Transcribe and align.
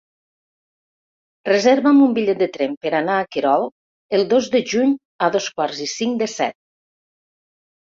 Reserva'm 1.49 1.99
un 2.07 2.15
bitllet 2.15 2.41
de 2.41 2.49
tren 2.57 2.75
per 2.87 2.93
anar 3.01 3.19
a 3.19 3.29
Querol 3.37 3.69
el 4.21 4.29
dos 4.35 4.51
de 4.59 4.67
juny 4.75 5.01
a 5.27 5.33
dos 5.41 5.55
quarts 5.57 5.87
i 5.89 5.93
cinc 5.97 6.23
de 6.27 6.35
set. 6.39 6.63